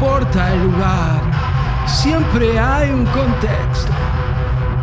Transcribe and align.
Importa 0.00 0.52
el 0.54 0.62
lugar, 0.62 1.20
siempre 1.84 2.56
hay 2.56 2.88
un 2.88 3.04
contexto. 3.06 3.92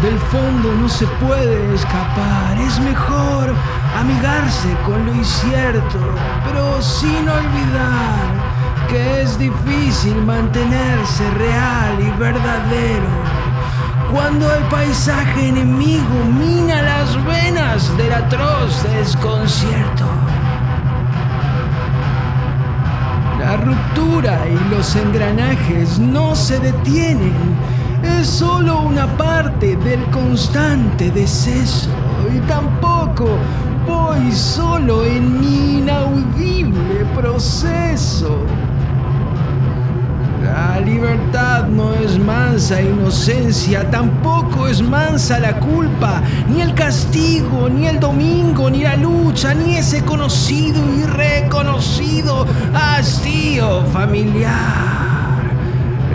Del 0.02 0.20
fondo 0.20 0.74
no 0.82 0.90
se 0.90 1.08
puede 1.24 1.74
escapar, 1.74 2.58
es 2.60 2.78
mejor 2.82 3.54
amigarse 3.98 4.76
con 4.86 5.06
lo 5.06 5.14
incierto, 5.14 6.00
pero 6.44 6.82
sin 6.82 7.30
olvidar 7.30 8.88
que 8.90 9.22
es 9.22 9.40
difícil 9.40 10.22
mantenerse 10.26 11.32
real 11.38 11.98
y 11.98 12.20
verdadero. 12.20 13.08
Cuando 14.12 14.54
el 14.54 14.64
paisaje 14.66 15.48
enemigo 15.48 16.26
mina 16.38 16.82
las 16.82 17.26
venas 17.26 17.98
del 17.98 18.12
atroz 18.12 18.84
desconcierto. 18.84 20.25
Y 24.24 24.74
los 24.74 24.96
engranajes 24.96 26.00
no 26.00 26.36
se 26.36 26.58
detienen. 26.58 27.34
Es 28.02 28.28
solo 28.28 28.80
una 28.84 29.08
parte 29.18 29.76
del 29.76 30.02
constante 30.06 31.12
deceso. 31.12 31.90
Y 32.34 32.40
tampoco 32.48 33.28
voy 33.86 34.32
solo 34.32 35.04
en 35.04 35.42
mi 35.42 35.80
inaudible 35.80 37.06
proceso. 37.14 38.40
La 40.42 40.80
libertad 40.80 41.66
no 41.68 41.94
es 41.94 42.18
mansa 42.18 42.82
inocencia, 42.82 43.90
tampoco 43.92 44.68
es 44.68 44.82
mansa 44.82 45.40
la 45.40 45.60
culpa, 45.60 46.22
ni 46.48 46.62
el 46.62 46.74
castigo, 46.74 47.68
ni 47.68 47.88
el 47.88 48.00
domingo, 48.00 48.70
ni 48.70 48.84
la 48.84 48.96
lucha, 48.96 49.54
ni 49.54 49.76
ese 49.76 50.06
conocido 50.06 50.82
y 50.96 51.04
reconocido 51.04 52.46
hastío 53.06 53.86
familiar. 53.94 55.44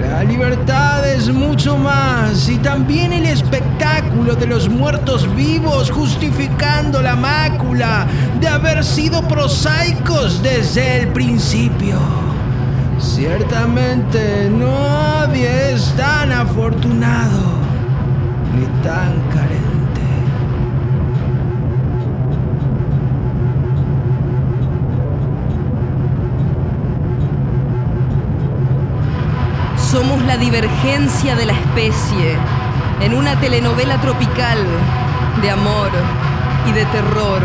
La 0.01 0.25
libertad 0.25 1.09
es 1.09 1.29
mucho 1.33 1.77
más 1.77 2.49
y 2.49 2.57
también 2.57 3.13
el 3.13 3.27
espectáculo 3.27 4.35
de 4.35 4.49
los 4.49 4.69
muertos 4.69 5.33
vivos 5.37 5.89
justificando 5.89 7.01
la 7.01 7.15
mácula 7.15 8.09
de 8.41 8.49
haber 8.49 8.83
sido 8.83 9.23
prosaicos 9.29 10.43
desde 10.43 11.03
el 11.03 11.09
principio. 11.13 11.97
Ciertamente 12.99 14.51
nadie 14.51 15.75
es 15.75 15.95
tan 15.97 16.33
afortunado 16.33 17.53
ni 18.53 18.67
tan 18.83 19.13
carente. 19.29 19.70
Somos 29.91 30.23
la 30.23 30.37
divergencia 30.37 31.35
de 31.35 31.47
la 31.47 31.53
especie 31.53 32.39
en 33.01 33.13
una 33.13 33.35
telenovela 33.41 34.01
tropical 34.01 34.65
de 35.43 35.51
amor 35.51 35.91
y 36.69 36.71
de 36.71 36.85
terror. 36.85 37.43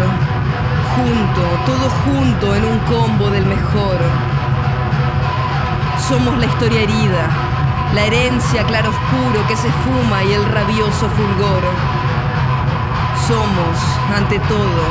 Junto, 0.96 1.42
todo 1.66 1.90
junto 2.06 2.56
en 2.56 2.66
un 2.66 2.78
combo 2.82 3.32
del 3.32 3.48
mejor. 3.48 3.98
Somos 6.08 6.38
la 6.38 6.46
historia 6.46 6.82
herida, 6.82 7.30
la 7.96 8.04
herencia 8.04 8.64
claroscuro 8.64 9.48
que 9.48 9.56
se 9.56 9.72
fuma 9.72 10.24
y 10.24 10.34
el 10.34 10.46
rabioso 10.46 11.10
fulgor. 11.10 11.64
Somos, 13.28 13.76
ante 14.16 14.38
todo, 14.38 14.84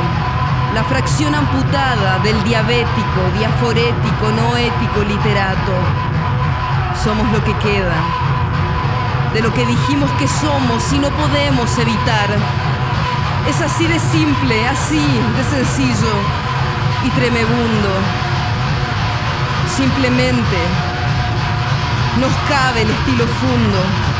la 0.73 0.83
fracción 0.83 1.33
amputada 1.33 2.19
del 2.19 2.43
diabético, 2.43 3.21
diaforético, 3.37 4.31
no 4.35 4.57
ético 4.57 5.03
literato. 5.07 6.04
Somos 7.03 7.31
lo 7.31 7.43
que 7.43 7.53
queda, 7.59 7.95
de 9.33 9.41
lo 9.41 9.53
que 9.53 9.65
dijimos 9.65 10.09
que 10.13 10.27
somos 10.27 10.91
y 10.93 10.99
no 10.99 11.09
podemos 11.11 11.77
evitar. 11.77 12.29
Es 13.47 13.61
así 13.61 13.85
de 13.87 13.99
simple, 13.99 14.67
así 14.67 15.05
de 15.37 15.43
sencillo 15.43 16.13
y 17.03 17.09
tremebundo. 17.11 17.89
Simplemente 19.75 20.57
nos 22.19 22.31
cabe 22.49 22.81
el 22.81 22.89
estilo 22.89 23.25
fundo. 23.27 24.14